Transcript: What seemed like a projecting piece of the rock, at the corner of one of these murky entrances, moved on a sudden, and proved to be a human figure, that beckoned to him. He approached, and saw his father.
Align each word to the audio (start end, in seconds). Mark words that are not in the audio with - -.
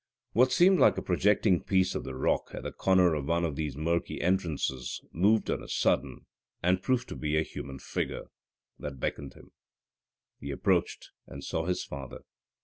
What 0.33 0.51
seemed 0.51 0.79
like 0.79 0.97
a 0.97 1.01
projecting 1.03 1.61
piece 1.61 1.93
of 1.93 2.03
the 2.05 2.15
rock, 2.15 2.49
at 2.55 2.63
the 2.63 2.71
corner 2.71 3.13
of 3.13 3.27
one 3.27 3.45
of 3.45 3.55
these 3.55 3.77
murky 3.77 4.19
entrances, 4.19 4.99
moved 5.11 5.47
on 5.51 5.61
a 5.61 5.67
sudden, 5.67 6.25
and 6.63 6.81
proved 6.81 7.07
to 7.09 7.15
be 7.15 7.37
a 7.37 7.43
human 7.43 7.77
figure, 7.77 8.23
that 8.79 8.99
beckoned 8.99 9.33
to 9.33 9.39
him. 9.41 9.51
He 10.39 10.49
approached, 10.49 11.11
and 11.27 11.43
saw 11.43 11.65
his 11.67 11.83
father. 11.83 12.23